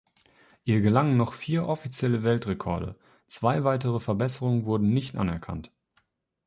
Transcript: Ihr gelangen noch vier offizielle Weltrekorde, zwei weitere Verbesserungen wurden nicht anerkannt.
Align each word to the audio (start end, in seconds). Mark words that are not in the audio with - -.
Ihr 0.63 0.81
gelangen 0.81 1.15
noch 1.15 1.33
vier 1.33 1.67
offizielle 1.67 2.23
Weltrekorde, 2.23 2.97
zwei 3.27 3.63
weitere 3.63 3.99
Verbesserungen 3.99 4.65
wurden 4.65 4.89
nicht 4.95 5.15
anerkannt. 5.15 5.71